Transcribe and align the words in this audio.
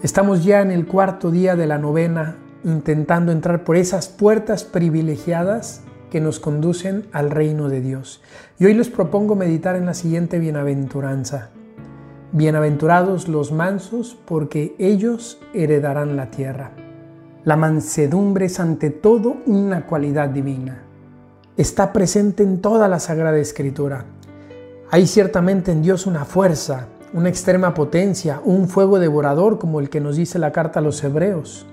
Estamos 0.00 0.44
ya 0.44 0.62
en 0.62 0.70
el 0.70 0.86
cuarto 0.86 1.32
día 1.32 1.56
de 1.56 1.66
la 1.66 1.76
novena 1.76 2.36
intentando 2.62 3.32
entrar 3.32 3.64
por 3.64 3.76
esas 3.76 4.08
puertas 4.08 4.62
privilegiadas 4.62 5.82
que 6.08 6.20
nos 6.20 6.38
conducen 6.38 7.06
al 7.10 7.30
reino 7.30 7.68
de 7.68 7.80
Dios. 7.80 8.22
Y 8.60 8.66
hoy 8.66 8.74
les 8.74 8.90
propongo 8.90 9.34
meditar 9.34 9.74
en 9.74 9.86
la 9.86 9.94
siguiente 9.94 10.38
bienaventuranza. 10.38 11.50
Bienaventurados 12.30 13.26
los 13.26 13.50
mansos, 13.50 14.16
porque 14.24 14.76
ellos 14.78 15.40
heredarán 15.52 16.16
la 16.16 16.30
tierra. 16.30 16.70
La 17.42 17.56
mansedumbre 17.56 18.46
es 18.46 18.60
ante 18.60 18.90
todo 18.90 19.38
una 19.46 19.84
cualidad 19.86 20.28
divina. 20.28 20.84
Está 21.56 21.92
presente 21.92 22.44
en 22.44 22.60
toda 22.60 22.86
la 22.86 23.00
Sagrada 23.00 23.38
Escritura. 23.38 24.04
Hay 24.92 25.08
ciertamente 25.08 25.72
en 25.72 25.82
Dios 25.82 26.06
una 26.06 26.24
fuerza, 26.24 26.86
una 27.12 27.28
extrema 27.28 27.74
potencia, 27.74 28.40
un 28.44 28.68
fuego 28.68 28.98
devorador 28.98 29.58
como 29.58 29.80
el 29.80 29.88
que 29.88 30.00
nos 30.00 30.16
dice 30.16 30.38
la 30.38 30.52
carta 30.52 30.80
a 30.80 30.82
los 30.82 31.02
hebreos, 31.02 31.66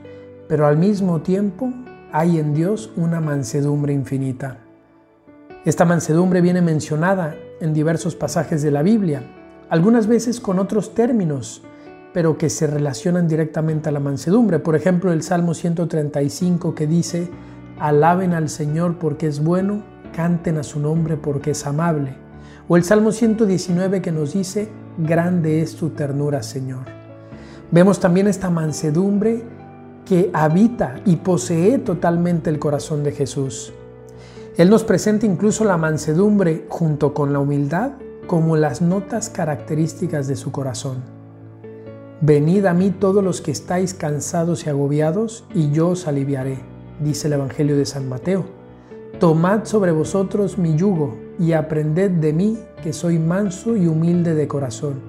pero 0.47 0.65
al 0.65 0.77
mismo 0.77 1.21
tiempo 1.21 1.73
hay 2.11 2.39
en 2.39 2.53
Dios 2.53 2.91
una 2.95 3.19
mansedumbre 3.19 3.93
infinita. 3.93 4.59
Esta 5.65 5.83
mansedumbre 5.83 6.41
viene 6.41 6.61
mencionada 6.61 7.35
en 7.59 7.73
diversos 7.73 8.15
pasajes 8.15 8.61
de 8.61 8.71
la 8.71 8.81
Biblia, 8.81 9.23
algunas 9.69 10.07
veces 10.07 10.39
con 10.39 10.59
otros 10.59 10.93
términos, 10.93 11.63
pero 12.13 12.37
que 12.37 12.49
se 12.49 12.67
relacionan 12.67 13.27
directamente 13.27 13.89
a 13.89 13.91
la 13.91 13.99
mansedumbre. 13.99 14.59
Por 14.59 14.75
ejemplo, 14.75 15.11
el 15.11 15.21
Salmo 15.21 15.53
135 15.53 16.75
que 16.75 16.87
dice, 16.87 17.29
alaben 17.77 18.33
al 18.33 18.47
Señor 18.47 18.99
porque 18.99 19.27
es 19.27 19.43
bueno, 19.43 19.83
canten 20.15 20.57
a 20.57 20.63
su 20.63 20.79
nombre 20.79 21.17
porque 21.17 21.51
es 21.51 21.65
amable. 21.65 22.15
O 22.69 22.77
el 22.77 22.85
Salmo 22.85 23.11
119 23.11 24.01
que 24.01 24.13
nos 24.13 24.33
dice, 24.33 24.69
grande 24.97 25.61
es 25.61 25.75
tu 25.75 25.89
ternura, 25.89 26.43
Señor. 26.43 26.85
Vemos 27.71 27.99
también 27.99 28.27
esta 28.27 28.49
mansedumbre 28.49 29.43
que 30.05 30.29
habita 30.33 31.01
y 31.05 31.17
posee 31.17 31.79
totalmente 31.79 32.49
el 32.49 32.59
corazón 32.59 33.03
de 33.03 33.11
Jesús. 33.11 33.73
Él 34.57 34.69
nos 34.69 34.83
presenta 34.83 35.25
incluso 35.25 35.65
la 35.65 35.77
mansedumbre 35.77 36.65
junto 36.69 37.13
con 37.13 37.33
la 37.33 37.39
humildad 37.39 37.93
como 38.27 38.55
las 38.55 38.81
notas 38.81 39.29
características 39.29 40.27
de 40.27 40.35
su 40.35 40.51
corazón. 40.51 41.03
Venid 42.21 42.65
a 42.65 42.73
mí 42.73 42.91
todos 42.91 43.23
los 43.23 43.41
que 43.41 43.51
estáis 43.51 43.93
cansados 43.93 44.65
y 44.65 44.69
agobiados, 44.69 45.43
y 45.53 45.71
yo 45.71 45.89
os 45.89 46.07
aliviaré, 46.07 46.59
dice 47.03 47.27
el 47.27 47.33
Evangelio 47.33 47.75
de 47.75 47.85
San 47.85 48.07
Mateo. 48.07 48.45
Tomad 49.19 49.65
sobre 49.65 49.91
vosotros 49.91 50.57
mi 50.57 50.75
yugo 50.75 51.24
y 51.39 51.53
aprended 51.53 52.11
de 52.11 52.33
mí, 52.33 52.59
que 52.81 52.93
soy 52.93 53.19
manso 53.19 53.75
y 53.75 53.87
humilde 53.87 54.35
de 54.35 54.47
corazón, 54.47 55.01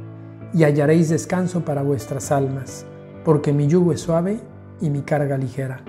y 0.52 0.64
hallaréis 0.64 1.08
descanso 1.08 1.64
para 1.64 1.82
vuestras 1.82 2.32
almas, 2.32 2.84
porque 3.24 3.52
mi 3.52 3.66
yugo 3.66 3.92
es 3.92 4.00
suave 4.00 4.40
y 4.80 4.90
mi 4.90 5.02
carga 5.02 5.36
ligera. 5.38 5.80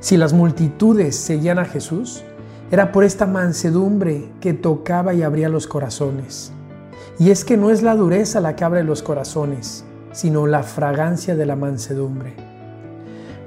Si 0.00 0.16
las 0.16 0.32
multitudes 0.32 1.16
seguían 1.16 1.58
a 1.58 1.64
Jesús, 1.64 2.22
era 2.70 2.92
por 2.92 3.04
esta 3.04 3.26
mansedumbre 3.26 4.30
que 4.40 4.52
tocaba 4.52 5.14
y 5.14 5.22
abría 5.22 5.48
los 5.48 5.66
corazones. 5.66 6.52
Y 7.18 7.30
es 7.30 7.44
que 7.44 7.56
no 7.56 7.70
es 7.70 7.82
la 7.82 7.94
dureza 7.94 8.40
la 8.40 8.56
que 8.56 8.64
abre 8.64 8.84
los 8.84 9.02
corazones, 9.02 9.84
sino 10.12 10.46
la 10.46 10.62
fragancia 10.62 11.36
de 11.36 11.46
la 11.46 11.56
mansedumbre. 11.56 12.34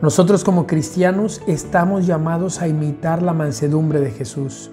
Nosotros 0.01 0.43
como 0.43 0.67
cristianos 0.67 1.41
estamos 1.47 2.05
llamados 2.05 2.61
a 2.61 2.67
imitar 2.67 3.21
la 3.21 3.33
mansedumbre 3.33 3.99
de 3.99 4.11
Jesús. 4.11 4.71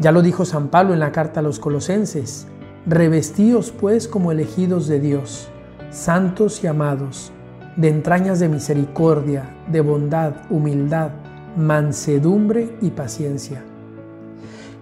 Ya 0.00 0.12
lo 0.12 0.22
dijo 0.22 0.44
San 0.44 0.68
Pablo 0.68 0.94
en 0.94 1.00
la 1.00 1.10
carta 1.10 1.40
a 1.40 1.42
los 1.42 1.58
colosenses, 1.58 2.46
revestíos 2.86 3.72
pues 3.72 4.06
como 4.06 4.30
elegidos 4.30 4.86
de 4.86 5.00
Dios, 5.00 5.48
santos 5.90 6.62
y 6.62 6.68
amados, 6.68 7.32
de 7.76 7.88
entrañas 7.88 8.38
de 8.38 8.48
misericordia, 8.48 9.56
de 9.70 9.80
bondad, 9.80 10.34
humildad, 10.50 11.10
mansedumbre 11.56 12.76
y 12.80 12.90
paciencia. 12.90 13.64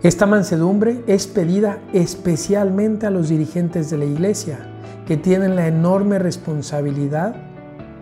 Esta 0.02 0.26
mansedumbre 0.26 1.02
es 1.06 1.26
pedida 1.26 1.78
especialmente 1.94 3.06
a 3.06 3.10
los 3.10 3.30
dirigentes 3.30 3.90
de 3.90 3.96
la 3.96 4.04
Iglesia, 4.04 4.58
que 5.06 5.16
tienen 5.16 5.56
la 5.56 5.66
enorme 5.66 6.18
responsabilidad 6.18 7.34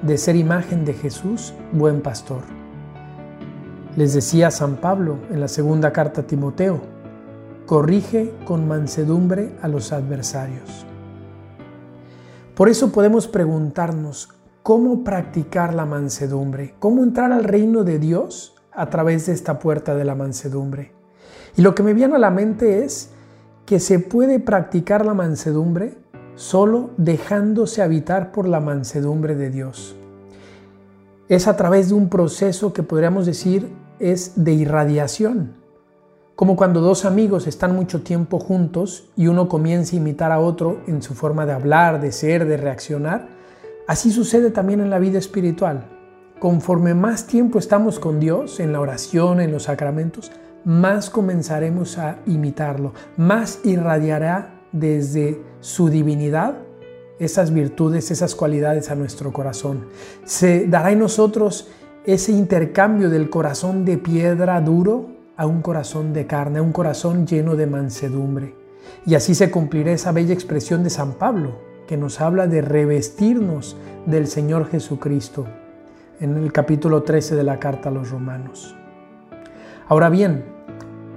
de 0.02 0.18
ser 0.18 0.34
imagen 0.36 0.84
de 0.84 0.94
Jesús, 0.94 1.54
buen 1.72 2.00
pastor. 2.00 2.42
Les 3.96 4.12
decía 4.12 4.50
San 4.50 4.76
Pablo 4.76 5.18
en 5.30 5.40
la 5.40 5.48
segunda 5.48 5.92
carta 5.92 6.22
a 6.22 6.26
Timoteo, 6.26 6.93
corrige 7.66 8.32
con 8.44 8.68
mansedumbre 8.68 9.52
a 9.62 9.68
los 9.68 9.92
adversarios. 9.92 10.84
Por 12.54 12.68
eso 12.68 12.92
podemos 12.92 13.26
preguntarnos 13.26 14.28
cómo 14.62 15.02
practicar 15.02 15.74
la 15.74 15.86
mansedumbre, 15.86 16.74
cómo 16.78 17.02
entrar 17.02 17.32
al 17.32 17.44
reino 17.44 17.84
de 17.84 17.98
Dios 17.98 18.54
a 18.72 18.90
través 18.90 19.26
de 19.26 19.32
esta 19.32 19.58
puerta 19.58 19.94
de 19.94 20.04
la 20.04 20.14
mansedumbre. 20.14 20.92
Y 21.56 21.62
lo 21.62 21.74
que 21.74 21.82
me 21.82 21.94
viene 21.94 22.16
a 22.16 22.18
la 22.18 22.30
mente 22.30 22.84
es 22.84 23.10
que 23.66 23.80
se 23.80 23.98
puede 23.98 24.40
practicar 24.40 25.06
la 25.06 25.14
mansedumbre 25.14 25.96
solo 26.34 26.90
dejándose 26.96 27.80
habitar 27.80 28.30
por 28.30 28.46
la 28.46 28.60
mansedumbre 28.60 29.36
de 29.36 29.50
Dios. 29.50 29.96
Es 31.28 31.48
a 31.48 31.56
través 31.56 31.88
de 31.88 31.94
un 31.94 32.08
proceso 32.08 32.72
que 32.72 32.82
podríamos 32.82 33.24
decir 33.24 33.72
es 33.98 34.32
de 34.36 34.52
irradiación 34.52 35.63
como 36.36 36.56
cuando 36.56 36.80
dos 36.80 37.04
amigos 37.04 37.46
están 37.46 37.76
mucho 37.76 38.02
tiempo 38.02 38.40
juntos 38.40 39.08
y 39.16 39.28
uno 39.28 39.48
comienza 39.48 39.94
a 39.94 39.98
imitar 40.00 40.32
a 40.32 40.40
otro 40.40 40.80
en 40.86 41.00
su 41.00 41.14
forma 41.14 41.46
de 41.46 41.52
hablar, 41.52 42.00
de 42.00 42.10
ser, 42.10 42.46
de 42.46 42.56
reaccionar, 42.56 43.28
así 43.86 44.10
sucede 44.10 44.50
también 44.50 44.80
en 44.80 44.90
la 44.90 44.98
vida 44.98 45.18
espiritual. 45.18 45.86
Conforme 46.40 46.94
más 46.94 47.26
tiempo 47.26 47.58
estamos 47.58 48.00
con 48.00 48.18
Dios, 48.18 48.58
en 48.58 48.72
la 48.72 48.80
oración, 48.80 49.40
en 49.40 49.52
los 49.52 49.64
sacramentos, 49.64 50.32
más 50.64 51.08
comenzaremos 51.08 51.98
a 51.98 52.18
imitarlo, 52.26 52.94
más 53.16 53.60
irradiará 53.64 54.60
desde 54.72 55.40
su 55.60 55.88
divinidad 55.88 56.56
esas 57.20 57.52
virtudes, 57.52 58.10
esas 58.10 58.34
cualidades 58.34 58.90
a 58.90 58.96
nuestro 58.96 59.32
corazón. 59.32 59.86
Se 60.24 60.66
dará 60.66 60.90
en 60.90 60.98
nosotros 60.98 61.68
ese 62.04 62.32
intercambio 62.32 63.08
del 63.08 63.30
corazón 63.30 63.84
de 63.84 63.98
piedra 63.98 64.60
duro 64.60 65.13
a 65.36 65.46
un 65.46 65.62
corazón 65.62 66.12
de 66.12 66.26
carne, 66.26 66.58
a 66.58 66.62
un 66.62 66.72
corazón 66.72 67.26
lleno 67.26 67.56
de 67.56 67.66
mansedumbre. 67.66 68.54
Y 69.06 69.14
así 69.14 69.34
se 69.34 69.50
cumplirá 69.50 69.92
esa 69.92 70.12
bella 70.12 70.32
expresión 70.32 70.84
de 70.84 70.90
San 70.90 71.14
Pablo, 71.14 71.58
que 71.86 71.96
nos 71.96 72.20
habla 72.20 72.46
de 72.46 72.62
revestirnos 72.62 73.76
del 74.06 74.26
Señor 74.26 74.68
Jesucristo 74.68 75.46
en 76.20 76.36
el 76.36 76.52
capítulo 76.52 77.02
13 77.02 77.34
de 77.34 77.42
la 77.42 77.58
carta 77.58 77.88
a 77.88 77.92
los 77.92 78.10
romanos. 78.10 78.76
Ahora 79.88 80.08
bien, 80.08 80.44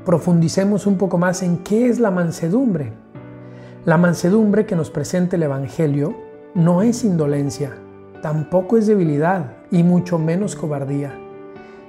profundicemos 0.05 0.88
un 0.88 0.97
poco 0.97 1.17
más 1.17 1.44
en 1.44 1.59
qué 1.59 1.88
es 1.88 1.99
la 1.99 2.11
mansedumbre. 2.11 2.94
La 3.85 3.97
mansedumbre 3.97 4.66
que 4.66 4.75
nos 4.75 4.89
presenta 4.89 5.35
el 5.35 5.44
Evangelio 5.44 6.16
no 6.55 6.81
es 6.81 7.03
indolencia, 7.03 7.78
tampoco 8.22 8.78
es 8.78 8.88
debilidad 8.88 9.53
y 9.72 9.84
mucho 9.84 10.17
menos 10.17 10.55
cobardía 10.55 11.26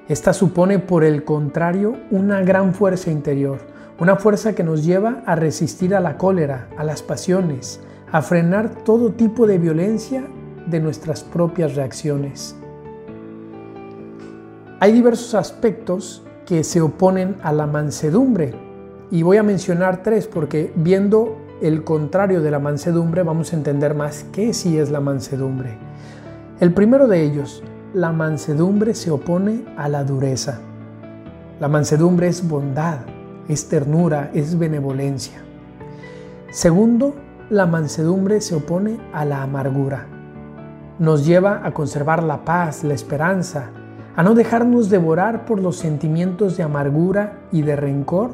esta 0.09 0.33
supone, 0.33 0.79
por 0.79 1.05
el 1.05 1.23
contrario, 1.23 1.97
una 2.11 2.41
gran 2.41 2.73
fuerza 2.73 3.11
interior, 3.11 3.59
una 4.01 4.17
fuerza 4.17 4.55
que 4.55 4.65
nos 4.65 4.85
lleva 4.85 5.23
a 5.27 5.35
resistir 5.37 5.95
a 5.95 6.01
la 6.01 6.17
cólera, 6.17 6.69
a 6.79 6.85
las 6.85 7.03
pasiones, 7.03 7.81
a 8.11 8.23
frenar 8.23 8.71
todo 8.85 9.13
tipo 9.13 9.47
de 9.47 9.59
violencia 9.59 10.25
de 10.67 10.81
nuestras 10.81 11.23
propias 11.25 11.75
reacciones. 11.75 12.57
Hay 14.81 14.93
diversos 14.93 15.35
aspectos 15.35 16.23
que 16.47 16.65
se 16.65 16.81
oponen 16.81 17.37
a 17.43 17.53
la 17.53 17.67
mansedumbre 17.67 18.55
y 19.11 19.23
voy 19.23 19.37
a 19.37 19.43
mencionar 19.43 20.03
tres 20.03 20.27
porque 20.27 20.73
viendo 20.75 21.37
el 21.61 21.85
contrario 21.85 22.41
de 22.41 22.51
la 22.51 22.61
mansedumbre 22.61 23.23
vamos 23.25 23.53
a 23.53 23.57
entender 23.57 23.95
más 23.95 24.25
qué 24.33 24.55
sí 24.55 24.79
es 24.79 24.91
la 24.91 25.01
mansedumbre. 25.01 25.77
El 26.61 26.73
primero 26.73 27.09
de 27.09 27.23
ellos, 27.23 27.63
la 27.95 28.13
mansedumbre 28.13 28.95
se 28.95 29.11
opone 29.11 29.65
a 29.79 29.89
la 29.89 30.05
dureza. 30.05 30.61
La 31.59 31.69
mansedumbre 31.69 32.29
es 32.29 32.47
bondad, 32.47 32.99
es 33.49 33.67
ternura, 33.69 34.31
es 34.35 34.59
benevolencia. 34.59 35.41
Segundo, 36.51 37.15
la 37.49 37.65
mansedumbre 37.67 38.43
se 38.43 38.57
opone 38.57 38.99
a 39.15 39.25
la 39.25 39.43
amargura. 39.43 40.07
Nos 40.99 41.25
lleva 41.25 41.63
a 41.65 41.73
conservar 41.73 42.23
la 42.23 42.45
paz, 42.45 42.85
la 42.85 42.93
esperanza, 42.93 43.71
a 44.15 44.23
no 44.23 44.35
dejarnos 44.35 44.91
devorar 44.91 45.47
por 45.47 45.59
los 45.59 45.77
sentimientos 45.77 46.59
de 46.59 46.65
amargura 46.65 47.39
y 47.53 47.63
de 47.63 47.75
rencor 47.75 48.33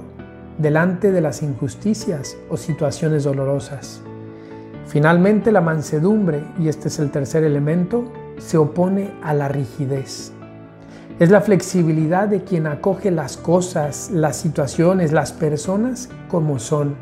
delante 0.59 1.13
de 1.13 1.21
las 1.21 1.43
injusticias 1.43 2.37
o 2.51 2.57
situaciones 2.57 3.23
dolorosas. 3.23 4.03
Finalmente, 4.87 5.53
la 5.53 5.61
mansedumbre, 5.61 6.43
y 6.59 6.69
este 6.69 6.89
es 6.89 6.99
el 6.99 7.11
tercer 7.11 7.45
elemento, 7.45 8.05
se 8.39 8.59
opone 8.59 9.13
a 9.23 9.35
la 9.35 9.49
rigidez. 9.49 10.33
Es 11.19 11.31
la 11.31 11.41
flexibilidad 11.41 12.27
de 12.27 12.43
quien 12.43 12.67
acoge 12.67 13.11
las 13.11 13.37
cosas, 13.37 14.11
las 14.13 14.37
situaciones, 14.37 15.13
las 15.13 15.33
personas 15.33 16.09
como 16.29 16.59
son. 16.59 16.97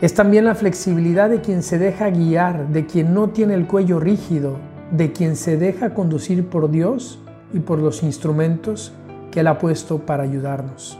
Es 0.00 0.14
también 0.14 0.44
la 0.44 0.56
flexibilidad 0.56 1.30
de 1.30 1.40
quien 1.40 1.62
se 1.62 1.78
deja 1.78 2.10
guiar, 2.10 2.68
de 2.68 2.86
quien 2.86 3.14
no 3.14 3.28
tiene 3.28 3.54
el 3.54 3.68
cuello 3.68 4.00
rígido, 4.00 4.56
de 4.90 5.12
quien 5.12 5.36
se 5.36 5.56
deja 5.56 5.94
conducir 5.94 6.48
por 6.48 6.70
Dios 6.70 7.20
y 7.54 7.60
por 7.60 7.78
los 7.78 8.02
instrumentos 8.02 8.92
que 9.30 9.40
Él 9.40 9.46
ha 9.46 9.58
puesto 9.58 9.98
para 10.00 10.24
ayudarnos. 10.24 10.98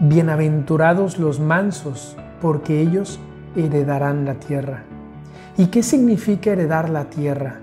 Bienaventurados 0.00 1.18
los 1.18 1.40
mansos, 1.40 2.16
porque 2.40 2.80
ellos 2.80 3.20
heredarán 3.54 4.24
la 4.24 4.34
tierra. 4.36 4.84
¿Y 5.60 5.66
qué 5.66 5.82
significa 5.82 6.52
heredar 6.52 6.88
la 6.88 7.10
tierra? 7.10 7.60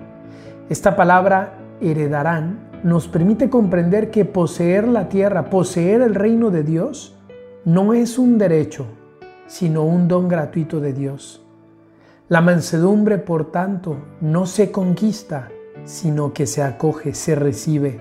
Esta 0.69 0.95
palabra 0.95 1.57
heredarán 1.81 2.69
nos 2.83 3.07
permite 3.07 3.49
comprender 3.49 4.11
que 4.11 4.23
poseer 4.23 4.87
la 4.87 5.09
tierra, 5.09 5.49
poseer 5.49 6.01
el 6.01 6.13
reino 6.13 6.51
de 6.51 6.61
Dios, 6.61 7.15
no 7.65 7.95
es 7.95 8.19
un 8.19 8.37
derecho, 8.37 8.85
sino 9.47 9.81
un 9.83 10.07
don 10.07 10.27
gratuito 10.27 10.79
de 10.79 10.93
Dios. 10.93 11.43
La 12.29 12.39
mansedumbre, 12.39 13.17
por 13.17 13.51
tanto, 13.51 13.97
no 14.21 14.45
se 14.45 14.71
conquista, 14.71 15.49
sino 15.83 16.33
que 16.33 16.45
se 16.45 16.61
acoge, 16.61 17.15
se 17.15 17.33
recibe. 17.33 17.99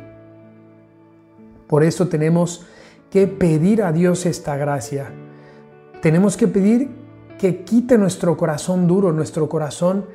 Por 1.67 1.83
eso 1.83 2.09
tenemos 2.09 2.67
que 3.09 3.27
pedir 3.29 3.83
a 3.83 3.93
Dios 3.93 4.27
esta 4.27 4.59
gracia. 4.59 5.07
Tenemos 6.03 6.37
que 6.37 6.49
pedir 6.49 7.06
que 7.39 7.65
quite 7.65 7.99
nuestro 7.99 8.37
corazón 8.37 8.87
duro, 8.87 9.13
nuestro 9.13 9.49
corazón 9.49 10.07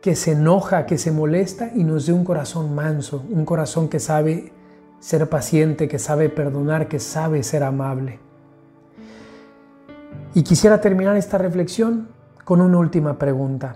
que 0.00 0.16
se 0.16 0.32
enoja, 0.32 0.86
que 0.86 0.98
se 0.98 1.12
molesta 1.12 1.70
y 1.74 1.84
nos 1.84 2.06
dé 2.06 2.12
un 2.12 2.24
corazón 2.24 2.74
manso, 2.74 3.24
un 3.30 3.44
corazón 3.44 3.88
que 3.88 4.00
sabe 4.00 4.52
ser 4.98 5.28
paciente, 5.28 5.88
que 5.88 5.98
sabe 5.98 6.28
perdonar, 6.28 6.88
que 6.88 6.98
sabe 6.98 7.42
ser 7.42 7.62
amable. 7.62 8.18
Y 10.34 10.42
quisiera 10.42 10.80
terminar 10.80 11.16
esta 11.16 11.38
reflexión 11.38 12.08
con 12.44 12.60
una 12.60 12.78
última 12.78 13.18
pregunta. 13.18 13.74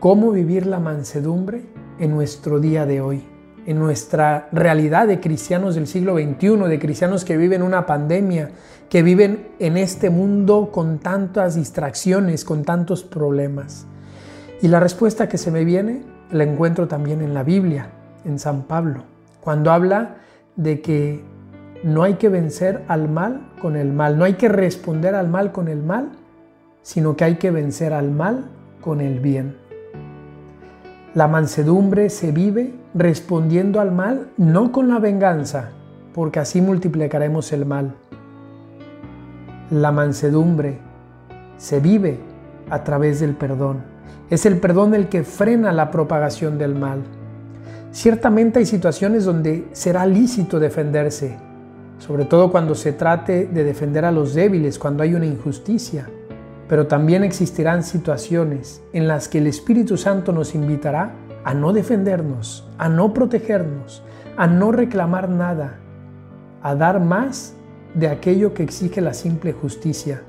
¿Cómo 0.00 0.32
vivir 0.32 0.66
la 0.66 0.80
mansedumbre 0.80 1.66
en 1.98 2.12
nuestro 2.12 2.58
día 2.58 2.86
de 2.86 3.00
hoy? 3.00 3.29
En 3.66 3.78
nuestra 3.78 4.48
realidad 4.52 5.06
de 5.06 5.20
cristianos 5.20 5.74
del 5.74 5.86
siglo 5.86 6.14
XXI, 6.14 6.68
de 6.68 6.78
cristianos 6.78 7.24
que 7.24 7.36
viven 7.36 7.62
una 7.62 7.86
pandemia, 7.86 8.50
que 8.88 9.02
viven 9.02 9.48
en 9.58 9.76
este 9.76 10.10
mundo 10.10 10.70
con 10.72 10.98
tantas 10.98 11.54
distracciones, 11.54 12.44
con 12.44 12.64
tantos 12.64 13.04
problemas. 13.04 13.86
Y 14.62 14.68
la 14.68 14.80
respuesta 14.80 15.28
que 15.28 15.38
se 15.38 15.50
me 15.50 15.64
viene 15.64 16.02
la 16.30 16.44
encuentro 16.44 16.88
también 16.88 17.22
en 17.22 17.34
la 17.34 17.42
Biblia, 17.42 17.90
en 18.24 18.38
San 18.38 18.62
Pablo, 18.62 19.04
cuando 19.40 19.72
habla 19.72 20.16
de 20.56 20.80
que 20.80 21.22
no 21.82 22.02
hay 22.02 22.14
que 22.14 22.28
vencer 22.28 22.84
al 22.88 23.08
mal 23.08 23.48
con 23.60 23.76
el 23.76 23.92
mal, 23.92 24.18
no 24.18 24.24
hay 24.24 24.34
que 24.34 24.48
responder 24.48 25.14
al 25.14 25.28
mal 25.28 25.52
con 25.52 25.68
el 25.68 25.82
mal, 25.82 26.10
sino 26.82 27.16
que 27.16 27.24
hay 27.24 27.36
que 27.36 27.50
vencer 27.50 27.92
al 27.92 28.10
mal 28.10 28.50
con 28.80 29.00
el 29.00 29.20
bien. 29.20 29.56
La 31.14 31.26
mansedumbre 31.26 32.10
se 32.10 32.32
vive 32.32 32.74
respondiendo 32.94 33.80
al 33.80 33.92
mal 33.92 34.30
no 34.36 34.72
con 34.72 34.88
la 34.88 34.98
venganza, 34.98 35.70
porque 36.14 36.40
así 36.40 36.60
multiplicaremos 36.60 37.52
el 37.52 37.66
mal. 37.66 37.94
La 39.70 39.92
mansedumbre 39.92 40.78
se 41.56 41.78
vive 41.78 42.18
a 42.68 42.82
través 42.82 43.20
del 43.20 43.34
perdón. 43.34 43.82
Es 44.30 44.46
el 44.46 44.58
perdón 44.58 44.94
el 44.94 45.08
que 45.08 45.22
frena 45.22 45.72
la 45.72 45.90
propagación 45.90 46.58
del 46.58 46.74
mal. 46.74 47.02
Ciertamente 47.92 48.60
hay 48.60 48.66
situaciones 48.66 49.24
donde 49.24 49.68
será 49.72 50.06
lícito 50.06 50.60
defenderse, 50.60 51.36
sobre 51.98 52.24
todo 52.24 52.50
cuando 52.50 52.74
se 52.74 52.92
trate 52.92 53.46
de 53.46 53.64
defender 53.64 54.04
a 54.04 54.12
los 54.12 54.34
débiles, 54.34 54.78
cuando 54.78 55.02
hay 55.02 55.14
una 55.14 55.26
injusticia. 55.26 56.08
Pero 56.68 56.86
también 56.86 57.24
existirán 57.24 57.82
situaciones 57.82 58.80
en 58.92 59.08
las 59.08 59.28
que 59.28 59.38
el 59.38 59.48
Espíritu 59.48 59.96
Santo 59.96 60.32
nos 60.32 60.54
invitará 60.54 61.12
a 61.44 61.54
no 61.54 61.72
defendernos, 61.72 62.68
a 62.78 62.88
no 62.88 63.14
protegernos, 63.14 64.02
a 64.36 64.46
no 64.46 64.72
reclamar 64.72 65.28
nada, 65.28 65.78
a 66.62 66.74
dar 66.74 67.00
más 67.00 67.54
de 67.94 68.08
aquello 68.08 68.54
que 68.54 68.62
exige 68.62 69.00
la 69.00 69.14
simple 69.14 69.52
justicia, 69.52 70.22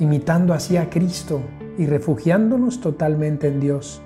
imitando 0.00 0.52
así 0.52 0.76
a 0.76 0.90
Cristo 0.90 1.40
y 1.78 1.86
refugiándonos 1.86 2.80
totalmente 2.80 3.48
en 3.48 3.60
Dios. 3.60 4.02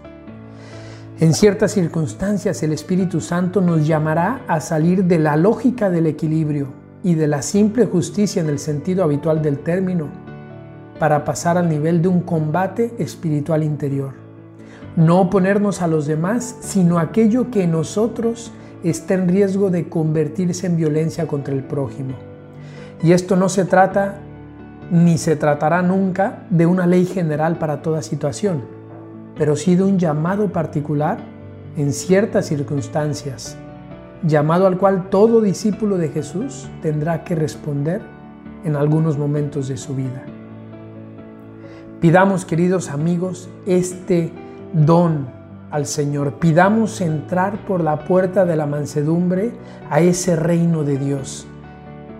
En 1.20 1.34
ciertas 1.34 1.72
circunstancias 1.72 2.62
el 2.62 2.72
Espíritu 2.72 3.20
Santo 3.20 3.60
nos 3.60 3.86
llamará 3.86 4.42
a 4.46 4.60
salir 4.60 5.04
de 5.04 5.19
la 5.19 5.36
lógica 5.36 5.90
del 5.90 6.06
equilibrio 6.06 6.69
y 7.02 7.14
de 7.14 7.26
la 7.26 7.42
simple 7.42 7.86
justicia 7.86 8.40
en 8.40 8.48
el 8.48 8.58
sentido 8.58 9.02
habitual 9.02 9.42
del 9.42 9.58
término 9.58 10.08
para 10.98 11.24
pasar 11.24 11.58
al 11.58 11.69
nivel 11.69 12.02
de 12.02 12.08
un 12.08 12.20
combate 12.20 12.94
espiritual 12.98 13.64
interior. 13.64 14.27
No 14.98 15.20
oponernos 15.20 15.80
a 15.80 15.86
los 15.86 16.08
demás, 16.08 16.56
sino 16.58 16.98
aquello 16.98 17.52
que 17.52 17.62
en 17.62 17.70
nosotros 17.70 18.50
está 18.82 19.14
en 19.14 19.28
riesgo 19.28 19.70
de 19.70 19.88
convertirse 19.88 20.66
en 20.66 20.76
violencia 20.76 21.28
contra 21.28 21.54
el 21.54 21.62
prójimo. 21.62 22.14
Y 23.00 23.12
esto 23.12 23.36
no 23.36 23.48
se 23.48 23.64
trata 23.64 24.16
ni 24.90 25.16
se 25.16 25.36
tratará 25.36 25.82
nunca 25.82 26.46
de 26.50 26.66
una 26.66 26.84
ley 26.84 27.06
general 27.06 27.60
para 27.60 27.80
toda 27.80 28.02
situación, 28.02 28.62
pero 29.36 29.54
sí 29.54 29.76
de 29.76 29.84
un 29.84 30.00
llamado 30.00 30.48
particular 30.48 31.18
en 31.76 31.92
ciertas 31.92 32.46
circunstancias, 32.46 33.56
llamado 34.24 34.66
al 34.66 34.78
cual 34.78 35.10
todo 35.10 35.40
discípulo 35.40 35.96
de 35.96 36.08
Jesús 36.08 36.68
tendrá 36.82 37.22
que 37.22 37.36
responder 37.36 38.00
en 38.64 38.74
algunos 38.74 39.16
momentos 39.16 39.68
de 39.68 39.76
su 39.76 39.94
vida. 39.94 40.24
Pidamos, 42.00 42.44
queridos 42.44 42.90
amigos, 42.90 43.48
este 43.64 44.32
don 44.73 45.29
al 45.70 45.87
Señor. 45.87 46.35
Pidamos 46.35 47.00
entrar 47.00 47.65
por 47.67 47.82
la 47.82 48.05
puerta 48.05 48.44
de 48.44 48.56
la 48.56 48.67
mansedumbre 48.67 49.53
a 49.91 50.00
ese 50.00 50.37
reino 50.37 50.85
de 50.85 50.99
Dios. 50.99 51.47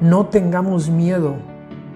No 0.00 0.27
tengamos 0.27 0.91
miedo 0.91 1.37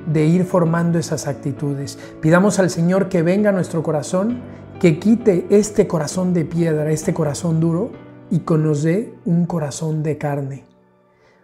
de 0.07 0.25
ir 0.27 0.45
formando 0.45 0.99
esas 0.99 1.27
actitudes. 1.27 1.99
Pidamos 2.21 2.59
al 2.59 2.71
Señor 2.71 3.09
que 3.09 3.23
venga 3.23 3.51
a 3.51 3.53
nuestro 3.53 3.83
corazón, 3.83 4.41
que 4.81 4.99
quite 4.99 5.47
este 5.51 5.87
corazón 5.87 6.35
de 6.35 6.45
piedra, 6.45 6.91
este 6.91 7.15
corazón 7.15 7.61
duro, 7.61 7.91
y 8.31 8.41
que 8.41 8.57
nos 8.57 8.83
dé 8.83 9.15
un 9.25 9.47
corazón 9.47 10.03
de 10.03 10.19
carne. 10.19 10.65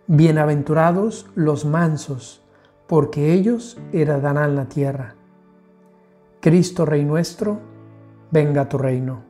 Bienaventurados 0.07 1.27
los 1.35 1.67
mansos, 1.67 2.43
porque 2.87 3.35
ellos 3.35 3.79
heredarán 3.93 4.57
la 4.57 4.65
tierra. 4.65 5.15
Cristo 6.41 6.87
Rey 6.87 7.05
nuestro, 7.05 7.61
venga 8.31 8.69
tu 8.69 8.79
reino. 8.79 9.28